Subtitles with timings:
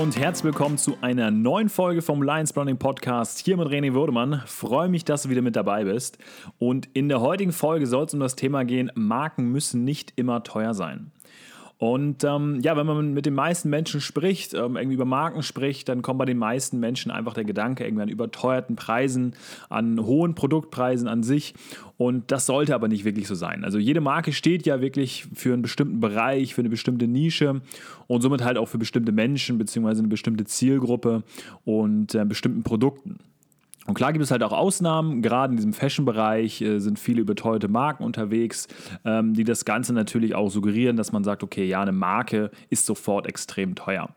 [0.00, 4.42] und herzlich willkommen zu einer neuen Folge vom Lions Branding Podcast hier mit René Würdemann.
[4.46, 6.16] Freue mich, dass du wieder mit dabei bist.
[6.58, 10.42] Und in der heutigen Folge soll es um das Thema gehen: Marken müssen nicht immer
[10.42, 11.12] teuer sein.
[11.80, 15.88] Und ähm, ja, wenn man mit den meisten Menschen spricht, ähm, irgendwie über Marken spricht,
[15.88, 19.34] dann kommt bei den meisten Menschen einfach der Gedanke irgendwie an überteuerten Preisen,
[19.70, 21.54] an hohen Produktpreisen an sich.
[21.96, 23.64] Und das sollte aber nicht wirklich so sein.
[23.64, 27.62] Also jede Marke steht ja wirklich für einen bestimmten Bereich, für eine bestimmte Nische
[28.08, 30.00] und somit halt auch für bestimmte Menschen bzw.
[30.00, 31.22] eine bestimmte Zielgruppe
[31.64, 33.20] und äh, bestimmten Produkten.
[33.86, 37.68] Und klar gibt es halt auch Ausnahmen, gerade in diesem Fashion-Bereich äh, sind viele überteuerte
[37.68, 38.68] Marken unterwegs,
[39.04, 42.86] ähm, die das Ganze natürlich auch suggerieren, dass man sagt, okay, ja, eine Marke ist
[42.86, 44.10] sofort extrem teuer.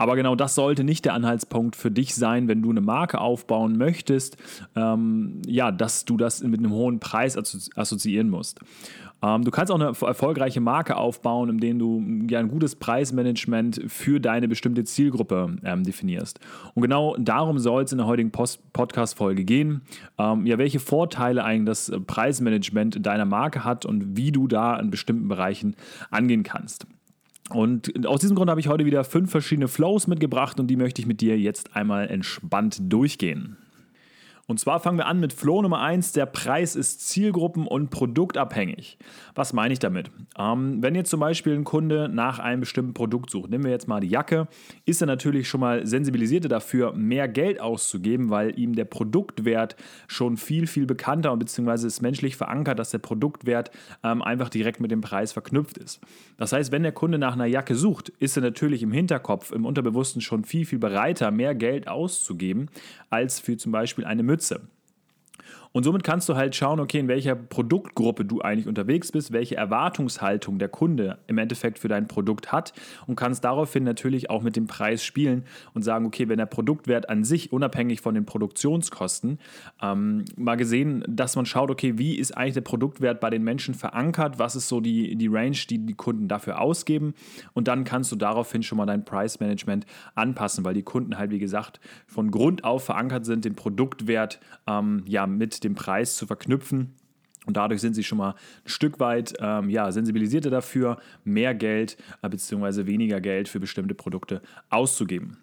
[0.00, 3.76] Aber genau das sollte nicht der Anhaltspunkt für dich sein, wenn du eine Marke aufbauen
[3.76, 4.38] möchtest,
[4.74, 8.60] ähm, ja, dass du das mit einem hohen Preis assoziieren musst.
[9.22, 14.20] Ähm, du kannst auch eine erfolgreiche Marke aufbauen, indem du ja, ein gutes Preismanagement für
[14.20, 16.40] deine bestimmte Zielgruppe ähm, definierst.
[16.72, 19.82] Und genau darum soll es in der heutigen Podcast-Folge gehen.
[20.16, 24.88] Ähm, ja, welche Vorteile eigentlich das Preismanagement deiner Marke hat und wie du da in
[24.88, 25.76] bestimmten Bereichen
[26.10, 26.86] angehen kannst.
[27.54, 31.00] Und aus diesem Grund habe ich heute wieder fünf verschiedene Flows mitgebracht und die möchte
[31.00, 33.56] ich mit dir jetzt einmal entspannt durchgehen.
[34.50, 36.10] Und zwar fangen wir an mit Flow Nummer 1.
[36.10, 38.98] Der Preis ist zielgruppen- und produktabhängig.
[39.36, 40.10] Was meine ich damit?
[40.36, 43.86] Ähm, wenn jetzt zum Beispiel ein Kunde nach einem bestimmten Produkt sucht, nehmen wir jetzt
[43.86, 44.48] mal die Jacke,
[44.86, 49.76] ist er natürlich schon mal sensibilisiert dafür, mehr Geld auszugeben, weil ihm der Produktwert
[50.08, 53.70] schon viel, viel bekannter und beziehungsweise ist menschlich verankert, dass der Produktwert
[54.02, 56.00] ähm, einfach direkt mit dem Preis verknüpft ist.
[56.38, 59.64] Das heißt, wenn der Kunde nach einer Jacke sucht, ist er natürlich im Hinterkopf, im
[59.64, 62.66] Unterbewussten schon viel, viel bereiter, mehr Geld auszugeben,
[63.10, 64.39] als für zum Beispiel eine Mütze.
[64.40, 64.56] Mütze.
[65.72, 69.56] Und somit kannst du halt schauen, okay, in welcher Produktgruppe du eigentlich unterwegs bist, welche
[69.56, 72.72] Erwartungshaltung der Kunde im Endeffekt für dein Produkt hat
[73.06, 77.08] und kannst daraufhin natürlich auch mit dem Preis spielen und sagen, okay, wenn der Produktwert
[77.08, 79.38] an sich unabhängig von den Produktionskosten
[79.80, 83.74] ähm, mal gesehen, dass man schaut, okay, wie ist eigentlich der Produktwert bei den Menschen
[83.74, 87.14] verankert, was ist so die, die Range, die die Kunden dafür ausgeben
[87.52, 91.30] und dann kannst du daraufhin schon mal dein Price Management anpassen, weil die Kunden halt,
[91.30, 91.78] wie gesagt,
[92.08, 96.94] von Grund auf verankert sind, den Produktwert ähm, ja mit dem Preis zu verknüpfen.
[97.46, 101.96] Und dadurch sind sie schon mal ein Stück weit ähm, ja, sensibilisierter dafür, mehr Geld
[102.22, 102.86] äh, bzw.
[102.86, 105.38] weniger Geld für bestimmte Produkte auszugeben.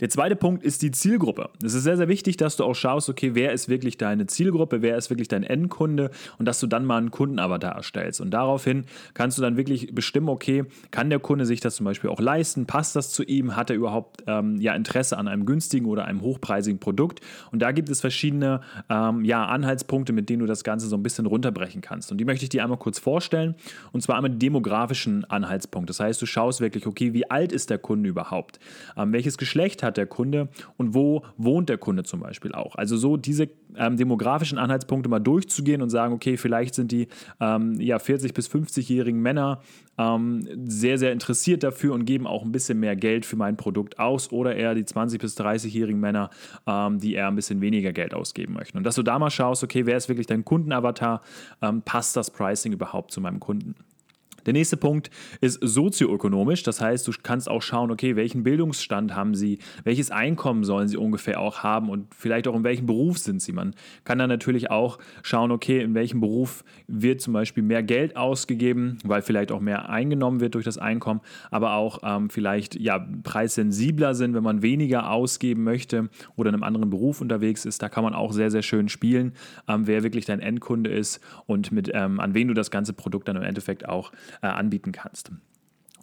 [0.00, 1.50] Der zweite Punkt ist die Zielgruppe.
[1.62, 4.80] Es ist sehr, sehr wichtig, dass du auch schaust, okay, wer ist wirklich deine Zielgruppe,
[4.80, 8.20] wer ist wirklich dein Endkunde und dass du dann mal einen Kundenavatar erstellst.
[8.20, 12.10] Und daraufhin kannst du dann wirklich bestimmen, okay, kann der Kunde sich das zum Beispiel
[12.10, 12.66] auch leisten?
[12.66, 13.56] Passt das zu ihm?
[13.56, 17.20] Hat er überhaupt ähm, ja, Interesse an einem günstigen oder einem hochpreisigen Produkt?
[17.50, 21.02] Und da gibt es verschiedene ähm, ja, Anhaltspunkte, mit denen du das Ganze so ein
[21.02, 22.12] bisschen runterbrechen kannst.
[22.12, 23.56] Und die möchte ich dir einmal kurz vorstellen.
[23.90, 25.90] Und zwar einmal den demografischen Anhaltspunkt.
[25.90, 28.60] Das heißt, du schaust wirklich, okay, wie alt ist der Kunde überhaupt?
[28.96, 32.76] Ähm, welches Geschlecht hat hat der Kunde und wo wohnt der Kunde zum Beispiel auch.
[32.76, 37.08] Also so diese ähm, demografischen Anhaltspunkte mal durchzugehen und sagen, okay, vielleicht sind die
[37.40, 39.60] ähm, ja, 40- bis 50-jährigen Männer
[39.98, 43.98] ähm, sehr, sehr interessiert dafür und geben auch ein bisschen mehr Geld für mein Produkt
[43.98, 46.30] aus oder eher die 20- bis 30-jährigen Männer,
[46.66, 48.78] ähm, die eher ein bisschen weniger Geld ausgeben möchten.
[48.78, 51.20] Und dass du da mal schaust, okay, wer ist wirklich dein Kundenavatar,
[51.62, 53.74] ähm, passt das Pricing überhaupt zu meinem Kunden?
[54.48, 55.10] Der nächste Punkt
[55.42, 56.62] ist sozioökonomisch.
[56.62, 60.96] Das heißt, du kannst auch schauen, okay, welchen Bildungsstand haben sie, welches Einkommen sollen sie
[60.96, 63.52] ungefähr auch haben und vielleicht auch in welchem Beruf sind sie.
[63.52, 68.16] Man kann dann natürlich auch schauen, okay, in welchem Beruf wird zum Beispiel mehr Geld
[68.16, 71.20] ausgegeben, weil vielleicht auch mehr eingenommen wird durch das Einkommen,
[71.50, 76.62] aber auch ähm, vielleicht ja preissensibler sind, wenn man weniger ausgeben möchte oder in einem
[76.62, 77.82] anderen Beruf unterwegs ist.
[77.82, 79.34] Da kann man auch sehr, sehr schön spielen,
[79.68, 83.28] ähm, wer wirklich dein Endkunde ist und mit ähm, an wen du das ganze Produkt
[83.28, 84.10] dann im Endeffekt auch
[84.46, 85.32] anbieten kannst.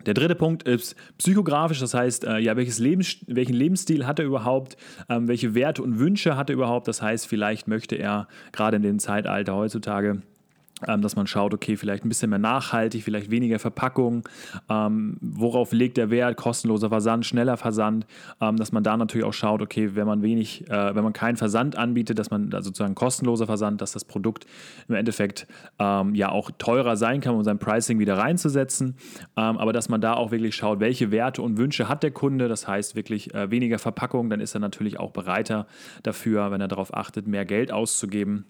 [0.06, 4.26] Der dritte Punkt ist psychografisch, das heißt, äh, ja, welches Lebens, welchen Lebensstil hat er
[4.26, 4.78] überhaupt,
[5.10, 8.84] ähm, welche Werte und Wünsche hat er überhaupt, das heißt, vielleicht möchte er gerade in
[8.84, 10.22] dem Zeitalter heutzutage
[10.88, 14.28] ähm, dass man schaut, okay, vielleicht ein bisschen mehr nachhaltig, vielleicht weniger Verpackung,
[14.70, 18.06] ähm, worauf legt der Wert, kostenloser Versand, schneller Versand,
[18.42, 21.38] ähm, dass man da natürlich auch schaut, okay, wenn man wenig, äh, wenn man keinen
[21.38, 24.46] Versand anbietet, dass man also sozusagen kostenloser Versand, dass das Produkt
[24.88, 25.48] im Endeffekt
[25.80, 28.96] ähm, ja auch teurer sein kann, um sein Pricing wieder reinzusetzen,
[29.38, 32.48] ähm, aber dass man da auch wirklich schaut, welche Werte und Wünsche hat der Kunde,
[32.48, 35.68] das heißt wirklich äh, weniger Verpackung, dann ist er natürlich auch bereiter
[36.04, 38.46] dafür, wenn er darauf achtet, mehr Geld auszugeben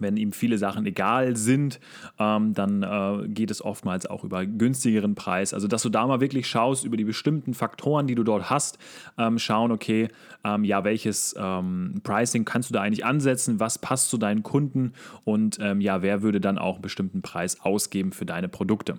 [0.00, 1.80] wenn ihm viele Sachen egal sind,
[2.18, 5.54] ähm, dann äh, geht es oftmals auch über günstigeren Preis.
[5.54, 8.78] Also, dass du da mal wirklich schaust über die bestimmten Faktoren, die du dort hast,
[9.18, 10.08] ähm, schauen, okay,
[10.44, 14.92] ähm, ja, welches ähm, Pricing kannst du da eigentlich ansetzen, was passt zu deinen Kunden
[15.24, 18.98] und ähm, ja, wer würde dann auch einen bestimmten Preis ausgeben für deine Produkte.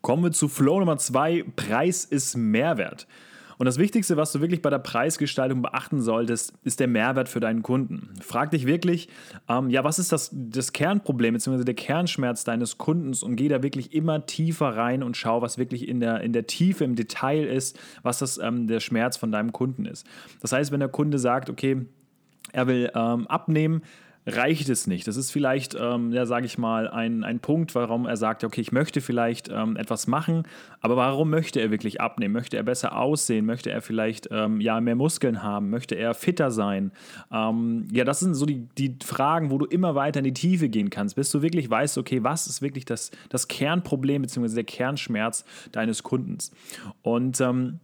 [0.00, 3.06] Kommen wir zu Flow Nummer zwei: Preis ist Mehrwert.
[3.60, 7.40] Und das Wichtigste, was du wirklich bei der Preisgestaltung beachten solltest, ist der Mehrwert für
[7.40, 8.08] deinen Kunden.
[8.22, 9.10] Frag dich wirklich,
[9.50, 11.64] ähm, ja, was ist das, das Kernproblem bzw.
[11.64, 15.88] der Kernschmerz deines Kundens und geh da wirklich immer tiefer rein und schau, was wirklich
[15.88, 19.52] in der, in der Tiefe, im Detail ist, was das, ähm, der Schmerz von deinem
[19.52, 20.06] Kunden ist.
[20.40, 21.84] Das heißt, wenn der Kunde sagt, okay,
[22.54, 23.82] er will ähm, abnehmen,
[24.26, 25.08] reicht es nicht.
[25.08, 28.60] Das ist vielleicht, ähm, ja, sage ich mal, ein, ein Punkt, warum er sagt, okay,
[28.60, 30.44] ich möchte vielleicht ähm, etwas machen,
[30.80, 32.34] aber warum möchte er wirklich abnehmen?
[32.34, 33.46] Möchte er besser aussehen?
[33.46, 35.70] Möchte er vielleicht ähm, ja, mehr Muskeln haben?
[35.70, 36.92] Möchte er fitter sein?
[37.32, 40.68] Ähm, ja, das sind so die, die Fragen, wo du immer weiter in die Tiefe
[40.68, 44.54] gehen kannst, bis du wirklich weißt, okay, was ist wirklich das, das Kernproblem bzw.
[44.54, 46.52] der Kernschmerz deines Kundens?
[47.02, 47.80] Und ähm,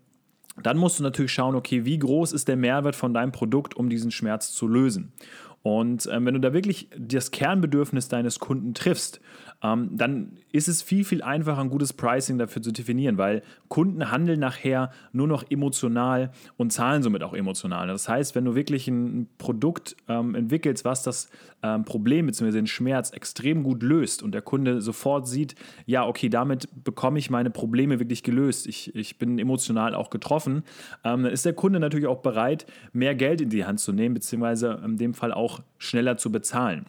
[0.63, 3.91] dann musst du natürlich schauen, okay, wie groß ist der Mehrwert von deinem Produkt, um
[3.91, 5.13] diesen Schmerz zu lösen.
[5.67, 9.21] Und ähm, wenn du da wirklich das Kernbedürfnis deines Kunden triffst,
[9.65, 14.13] ähm, dann ist es viel, viel einfacher, ein gutes Pricing dafür zu definieren, weil Kunden
[14.13, 17.89] handeln nachher nur noch emotional und zahlen somit auch emotional.
[17.89, 21.31] Das heißt, wenn du wirklich ein Produkt ähm, entwickelst, was das
[21.63, 22.53] ähm, Problem bzw.
[22.53, 27.29] den Schmerz extrem gut löst und der Kunde sofort sieht, ja, okay, damit bekomme ich
[27.29, 30.63] meine Probleme wirklich gelöst, ich, ich bin emotional auch getroffen,
[31.03, 34.15] ähm, dann ist der Kunde natürlich auch bereit, mehr Geld in die Hand zu nehmen,
[34.15, 36.87] beziehungsweise in dem Fall auch schneller zu bezahlen.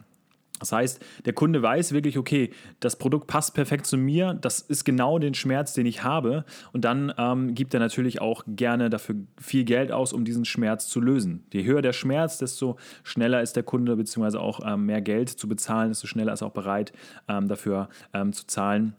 [0.58, 2.50] Das heißt, der Kunde weiß wirklich, okay,
[2.80, 6.44] das Produkt passt perfekt zu mir, das ist genau den Schmerz, den ich habe.
[6.72, 10.88] Und dann ähm, gibt er natürlich auch gerne dafür viel Geld aus, um diesen Schmerz
[10.88, 11.44] zu lösen.
[11.52, 15.48] Je höher der Schmerz, desto schneller ist der Kunde, beziehungsweise auch ähm, mehr Geld zu
[15.48, 16.92] bezahlen, desto schneller ist er auch bereit,
[17.28, 18.94] ähm, dafür ähm, zu zahlen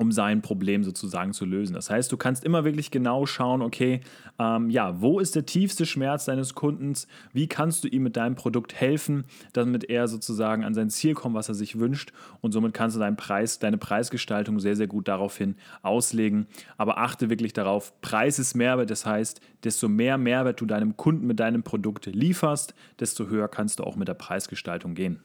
[0.00, 1.74] um sein Problem sozusagen zu lösen.
[1.74, 4.00] Das heißt, du kannst immer wirklich genau schauen, okay,
[4.38, 7.08] ähm, ja, wo ist der tiefste Schmerz deines Kundens?
[7.32, 11.34] Wie kannst du ihm mit deinem Produkt helfen, damit er sozusagen an sein Ziel kommt,
[11.34, 12.12] was er sich wünscht?
[12.40, 16.46] Und somit kannst du deinen Preis, deine Preisgestaltung sehr, sehr gut daraufhin auslegen.
[16.76, 18.90] Aber achte wirklich darauf, Preis ist Mehrwert.
[18.90, 23.78] Das heißt, desto mehr Mehrwert du deinem Kunden mit deinem Produkt lieferst, desto höher kannst
[23.80, 25.20] du auch mit der Preisgestaltung gehen.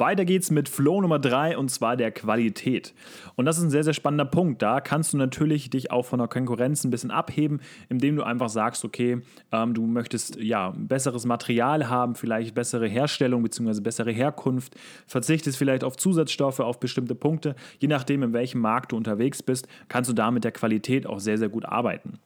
[0.00, 2.94] Weiter geht's mit Flow Nummer 3 und zwar der Qualität.
[3.36, 4.62] Und das ist ein sehr, sehr spannender Punkt.
[4.62, 8.48] Da kannst du natürlich dich auch von der Konkurrenz ein bisschen abheben, indem du einfach
[8.48, 9.20] sagst, okay,
[9.52, 13.80] ähm, du möchtest ja besseres Material haben, vielleicht bessere Herstellung bzw.
[13.80, 14.74] bessere Herkunft,
[15.06, 17.54] verzichtest vielleicht auf Zusatzstoffe, auf bestimmte Punkte.
[17.78, 21.20] Je nachdem, in welchem Markt du unterwegs bist, kannst du da mit der Qualität auch
[21.20, 22.18] sehr, sehr gut arbeiten.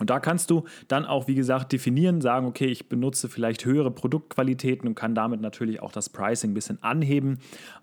[0.00, 3.92] Und da kannst du dann auch, wie gesagt, definieren, sagen, okay, ich benutze vielleicht höhere
[3.92, 7.38] Produktqualitäten und kann damit natürlich auch das Pricing ein bisschen anheben.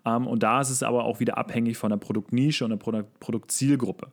[0.05, 4.09] Ähm, und da ist es aber auch wieder abhängig von der Produktnische und der Produktzielgruppe.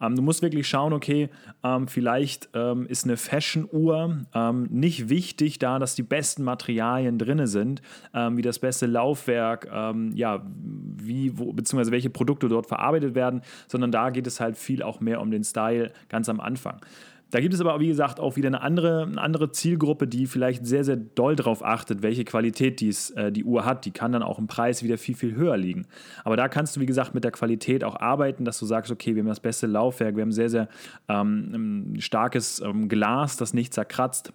[0.00, 1.28] Ähm, du musst wirklich schauen, okay,
[1.62, 2.46] ähm, vielleicht
[2.88, 4.24] ist eine Fashion-Uhr
[4.70, 7.82] nicht wichtig, da dass die besten Materialien drin sind,
[8.12, 9.68] wie das beste Laufwerk,
[10.14, 14.82] ja, wie, wo, beziehungsweise welche Produkte dort verarbeitet werden, sondern da geht es halt viel
[14.82, 16.80] auch mehr um den Style ganz am Anfang.
[17.32, 20.66] Da gibt es aber, wie gesagt, auch wieder eine andere, eine andere Zielgruppe, die vielleicht
[20.66, 23.86] sehr, sehr doll darauf achtet, welche Qualität dies, äh, die Uhr hat.
[23.86, 25.86] Die kann dann auch im Preis wieder viel, viel höher liegen.
[26.24, 29.14] Aber da kannst du, wie gesagt, mit der Qualität auch arbeiten, dass du sagst, okay,
[29.14, 30.68] wir haben das beste Laufwerk, wir haben sehr, sehr
[31.08, 34.34] ähm, starkes ähm, Glas, das nicht zerkratzt.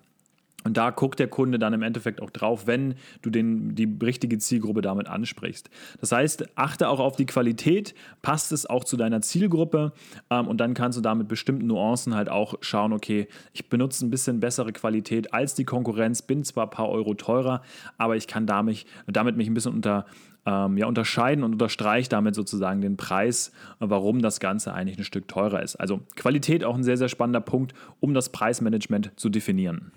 [0.68, 4.38] Und da guckt der Kunde dann im Endeffekt auch drauf, wenn du den, die richtige
[4.38, 5.70] Zielgruppe damit ansprichst.
[6.02, 9.94] Das heißt, achte auch auf die Qualität, passt es auch zu deiner Zielgruppe
[10.30, 14.06] ähm, und dann kannst du da mit bestimmten Nuancen halt auch schauen, okay, ich benutze
[14.06, 17.62] ein bisschen bessere Qualität als die Konkurrenz, bin zwar ein paar Euro teurer,
[17.98, 20.06] aber ich kann damit, damit mich ein bisschen unter,
[20.46, 25.30] ähm, ja, unterscheiden und unterstreiche damit sozusagen den Preis, warum das Ganze eigentlich ein Stück
[25.30, 25.78] teurer ist.
[25.78, 29.94] Also Qualität auch ein sehr, sehr spannender Punkt, um das Preismanagement zu definieren.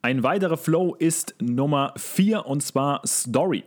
[0.00, 3.64] Ein weiterer Flow ist Nummer 4 und zwar Story.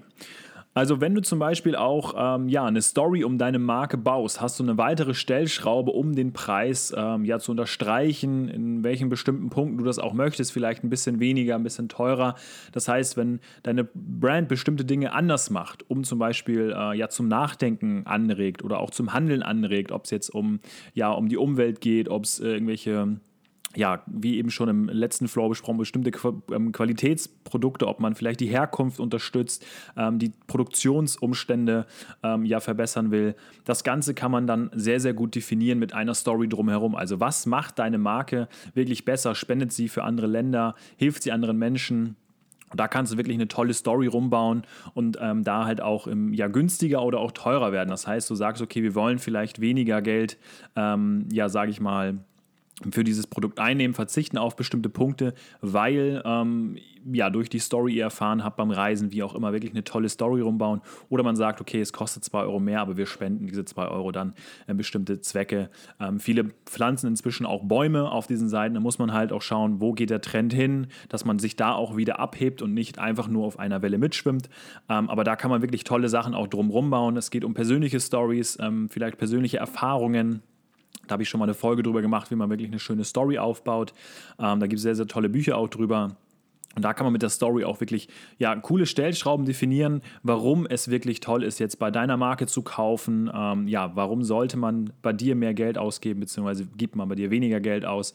[0.74, 4.58] Also wenn du zum Beispiel auch ähm, ja, eine Story um deine Marke baust, hast
[4.58, 9.80] du eine weitere Stellschraube, um den Preis ähm, ja, zu unterstreichen, in welchen bestimmten Punkten
[9.80, 12.36] du das auch möchtest, vielleicht ein bisschen weniger, ein bisschen teurer.
[12.72, 17.28] Das heißt, wenn deine Brand bestimmte Dinge anders macht, um zum Beispiel äh, ja, zum
[17.28, 20.62] Nachdenken anregt oder auch zum Handeln anregt, ob es jetzt um,
[20.94, 23.20] ja, um die Umwelt geht, ob es äh, irgendwelche
[23.75, 26.12] ja, wie eben schon im letzten Floor besprochen, bestimmte
[26.51, 31.86] ähm, Qualitätsprodukte, ob man vielleicht die Herkunft unterstützt, ähm, die Produktionsumstände
[32.24, 33.36] ähm, ja verbessern will.
[33.66, 36.96] Das Ganze kann man dann sehr, sehr gut definieren mit einer Story drumherum.
[36.96, 39.36] Also was macht deine Marke wirklich besser?
[39.36, 40.75] Spendet sie für andere Länder?
[40.98, 42.18] Hilft sie anderen Menschen?
[42.74, 44.63] Da kannst du wirklich eine tolle Story rumbauen
[44.94, 47.90] und ähm, da halt auch im, ja, günstiger oder auch teurer werden.
[47.90, 50.38] Das heißt, du sagst, okay, wir wollen vielleicht weniger Geld,
[50.75, 52.20] ähm, ja, sage ich mal,
[52.92, 56.78] für dieses Produkt einnehmen, verzichten auf bestimmte Punkte, weil ähm,
[57.12, 60.10] ja durch die Story ihr erfahren habt beim Reisen, wie auch immer, wirklich eine tolle
[60.10, 60.82] Story rumbauen.
[61.10, 64.12] Oder man sagt, okay, es kostet 2 Euro mehr, aber wir spenden diese 2 Euro
[64.12, 64.34] dann
[64.68, 65.70] in bestimmte Zwecke.
[66.00, 68.76] Ähm, viele pflanzen inzwischen auch Bäume auf diesen Seiten.
[68.76, 71.74] Da muss man halt auch schauen, wo geht der Trend hin, dass man sich da
[71.74, 74.50] auch wieder abhebt und nicht einfach nur auf einer Welle mitschwimmt.
[74.90, 77.18] Ähm, aber da kann man wirklich tolle Sachen auch drumherum bauen.
[77.18, 80.42] Es geht um persönliche Stories, ähm, vielleicht persönliche Erfahrungen
[81.08, 83.38] da habe ich schon mal eine Folge drüber gemacht, wie man wirklich eine schöne Story
[83.38, 83.93] aufbaut.
[84.39, 86.15] Ähm, da gibt es sehr, sehr tolle Bücher auch drüber.
[86.75, 90.89] Und da kann man mit der Story auch wirklich ja, coole Stellschrauben definieren, warum es
[90.89, 93.29] wirklich toll ist, jetzt bei deiner Marke zu kaufen.
[93.34, 97.29] Ähm, ja, warum sollte man bei dir mehr Geld ausgeben, beziehungsweise gibt man bei dir
[97.29, 98.13] weniger Geld aus?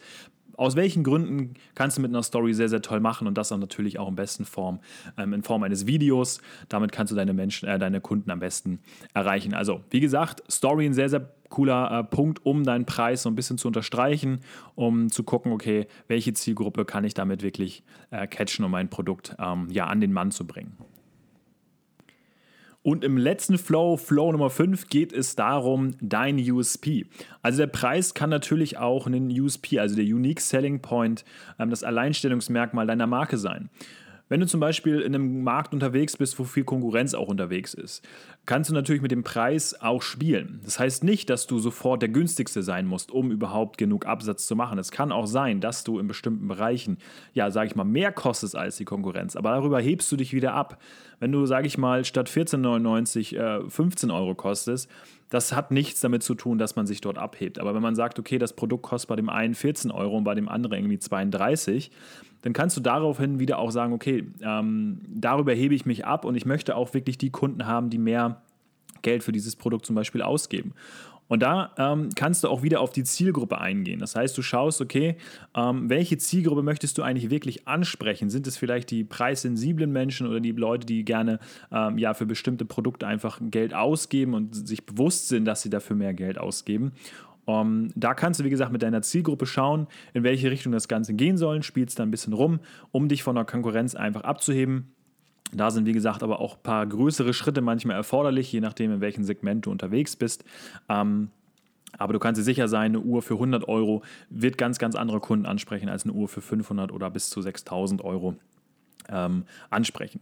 [0.57, 3.59] Aus welchen Gründen kannst du mit einer Story sehr, sehr toll machen und das dann
[3.59, 4.79] natürlich auch in besten Form,
[5.17, 6.41] ähm, in Form eines Videos.
[6.67, 8.79] Damit kannst du deine Menschen, äh, deine Kunden am besten
[9.13, 9.53] erreichen.
[9.53, 13.35] Also, wie gesagt, Story ein sehr, sehr cooler äh, Punkt, um deinen Preis so ein
[13.35, 14.41] bisschen zu unterstreichen,
[14.75, 19.35] um zu gucken, okay, welche Zielgruppe kann ich damit wirklich äh, catchen, um mein Produkt
[19.39, 20.75] ähm, ja an den Mann zu bringen.
[22.87, 27.05] Und im letzten Flow, Flow Nummer 5, geht es darum, dein USP.
[27.41, 31.25] Also der Preis kann natürlich auch ein USP, also der Unique Selling Point,
[31.59, 33.69] ähm, das Alleinstellungsmerkmal deiner Marke sein.
[34.29, 38.05] Wenn du zum Beispiel in einem Markt unterwegs bist, wo viel Konkurrenz auch unterwegs ist,
[38.45, 40.59] kannst du natürlich mit dem Preis auch spielen.
[40.65, 44.55] Das heißt nicht, dass du sofort der günstigste sein musst, um überhaupt genug Absatz zu
[44.55, 44.79] machen.
[44.79, 46.97] Es kann auch sein, dass du in bestimmten Bereichen,
[47.33, 50.53] ja, sage ich mal, mehr kostest als die Konkurrenz, aber darüber hebst du dich wieder
[50.53, 50.81] ab.
[51.19, 54.89] Wenn du, sage ich mal, statt 14,99 äh, 15 Euro kostest,
[55.29, 57.59] das hat nichts damit zu tun, dass man sich dort abhebt.
[57.59, 60.35] Aber wenn man sagt, okay, das Produkt kostet bei dem einen 14 Euro und bei
[60.35, 61.91] dem anderen irgendwie 32,
[62.43, 66.35] dann kannst du daraufhin wieder auch sagen, okay, ähm, darüber hebe ich mich ab und
[66.35, 68.41] ich möchte auch wirklich die Kunden haben, die mehr
[69.01, 70.73] Geld für dieses Produkt zum Beispiel ausgeben.
[71.27, 73.99] Und da ähm, kannst du auch wieder auf die Zielgruppe eingehen.
[73.99, 75.17] Das heißt, du schaust, okay,
[75.55, 78.29] ähm, welche Zielgruppe möchtest du eigentlich wirklich ansprechen?
[78.29, 81.39] Sind es vielleicht die preissensiblen Menschen oder die Leute, die gerne
[81.71, 85.95] ähm, ja, für bestimmte Produkte einfach Geld ausgeben und sich bewusst sind, dass sie dafür
[85.95, 86.93] mehr Geld ausgeben?
[87.45, 90.89] Um, ähm, da kannst du, wie gesagt, mit deiner Zielgruppe schauen, in welche Richtung das
[90.89, 92.59] Ganze gehen soll, spielst da ein bisschen rum,
[92.91, 94.93] um dich von der Konkurrenz einfach abzuheben.
[95.53, 99.01] Da sind, wie gesagt, aber auch ein paar größere Schritte manchmal erforderlich, je nachdem, in
[99.01, 100.43] welchem Segment du unterwegs bist.
[100.89, 101.29] Ähm,
[101.97, 105.19] aber du kannst dir sicher sein, eine Uhr für 100 Euro wird ganz, ganz andere
[105.19, 108.35] Kunden ansprechen als eine Uhr für 500 oder bis zu 6000 Euro
[109.09, 110.19] ähm, ansprechen.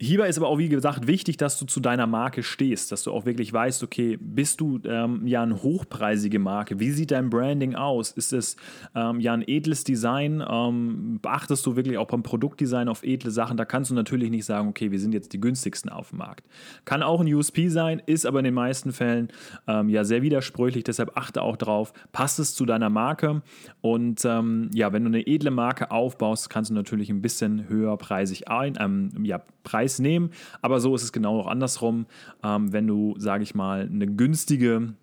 [0.00, 3.10] Hierbei ist aber auch, wie gesagt, wichtig, dass du zu deiner Marke stehst, dass du
[3.10, 6.78] auch wirklich weißt, okay, bist du ähm, ja eine hochpreisige Marke?
[6.78, 8.12] Wie sieht dein Branding aus?
[8.12, 8.56] Ist es
[8.94, 10.40] ähm, ja ein edles Design?
[10.48, 13.56] Ähm, beachtest du wirklich auch beim Produktdesign auf edle Sachen?
[13.56, 16.46] Da kannst du natürlich nicht sagen, okay, wir sind jetzt die günstigsten auf dem Markt.
[16.84, 19.32] Kann auch ein USP sein, ist aber in den meisten Fällen
[19.66, 23.42] ähm, ja sehr widersprüchlich, deshalb achte auch drauf, passt es zu deiner Marke?
[23.80, 27.96] Und ähm, ja, wenn du eine edle Marke aufbaust, kannst du natürlich ein bisschen höher
[27.96, 30.30] preisig ein, ähm, ja, preisig Preis nehmen.
[30.62, 32.06] Aber so ist es genau auch andersrum.
[32.42, 34.94] Ähm, wenn du, sage ich mal, eine günstige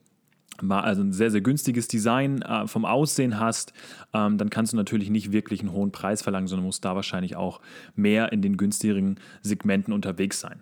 [0.70, 3.74] also ein sehr, sehr günstiges Design äh, vom Aussehen hast,
[4.13, 7.36] ähm, dann kannst du natürlich nicht wirklich einen hohen Preis verlangen, sondern musst da wahrscheinlich
[7.36, 7.60] auch
[7.98, 10.62] mehr in den günstigeren Segmenten unterwegs sein.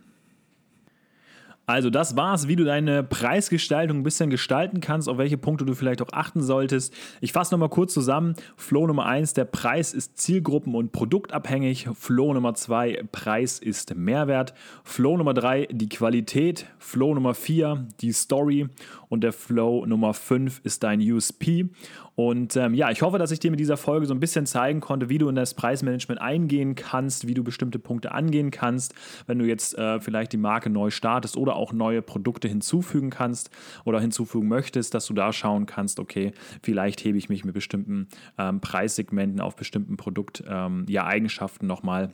[1.65, 5.73] Also das war's, wie du deine Preisgestaltung ein bisschen gestalten kannst, auf welche Punkte du
[5.75, 6.93] vielleicht auch achten solltest.
[7.21, 8.35] Ich fasse nochmal kurz zusammen.
[8.57, 11.87] Flow Nummer 1, der Preis ist zielgruppen- und produktabhängig.
[11.93, 14.53] Flow Nummer 2, Preis ist Mehrwert.
[14.83, 16.65] Flow Nummer 3, die Qualität.
[16.79, 18.67] Flow Nummer 4, die Story.
[19.13, 21.69] Und der Flow Nummer 5 ist dein USP.
[22.15, 24.79] Und ähm, ja, ich hoffe, dass ich dir mit dieser Folge so ein bisschen zeigen
[24.79, 28.95] konnte, wie du in das Preismanagement eingehen kannst, wie du bestimmte Punkte angehen kannst,
[29.27, 33.51] wenn du jetzt äh, vielleicht die Marke neu startest oder auch neue Produkte hinzufügen kannst
[33.85, 36.31] oder hinzufügen möchtest, dass du da schauen kannst, okay,
[36.63, 38.07] vielleicht hebe ich mich mit bestimmten
[38.39, 42.13] ähm, Preissegmenten auf bestimmten Produkteigenschaften ähm, ja, Eigenschaften nochmal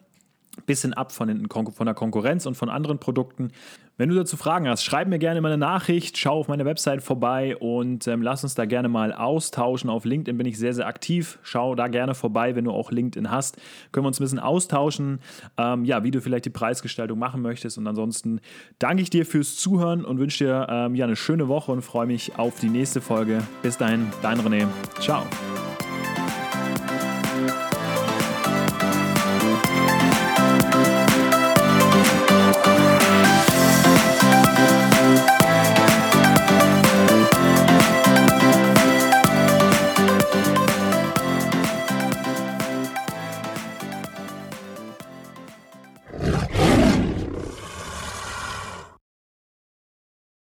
[0.65, 3.51] bisschen ab von, den, von der Konkurrenz und von anderen Produkten.
[3.99, 7.03] Wenn du dazu Fragen hast, schreib mir gerne mal eine Nachricht, schau auf meine Website
[7.03, 9.89] vorbei und ähm, lass uns da gerne mal austauschen.
[9.89, 11.37] Auf LinkedIn bin ich sehr, sehr aktiv.
[11.43, 13.57] Schau da gerne vorbei, wenn du auch LinkedIn hast.
[13.91, 15.19] Können wir uns ein bisschen austauschen,
[15.57, 17.77] ähm, ja, wie du vielleicht die Preisgestaltung machen möchtest.
[17.77, 18.39] Und ansonsten
[18.79, 22.07] danke ich dir fürs Zuhören und wünsche dir ähm, ja, eine schöne Woche und freue
[22.07, 23.43] mich auf die nächste Folge.
[23.63, 24.65] Bis dahin, dein René.
[25.01, 25.23] Ciao.